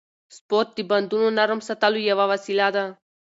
سپورت 0.35 0.69
د 0.75 0.79
بندونو 0.89 1.27
نرم 1.37 1.59
ساتلو 1.67 1.99
یوه 2.11 2.25
وسیله 2.31 2.67
ده. 2.75 2.85